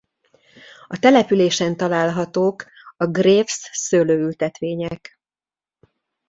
[0.87, 2.65] A településen találhatók
[2.97, 5.19] a Graves szőlőültetvények.